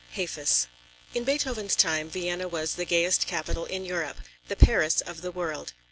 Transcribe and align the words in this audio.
HAFIZ. 0.13 0.65
In 1.13 1.23
Beethoven's 1.25 1.75
time, 1.75 2.09
Vienna 2.09 2.47
was 2.47 2.73
the 2.73 2.85
gayest 2.85 3.27
capital 3.27 3.65
in 3.65 3.85
Europe, 3.85 4.17
the 4.47 4.55
Paris 4.55 4.99
of 5.01 5.21
the 5.21 5.31
world. 5.31 5.73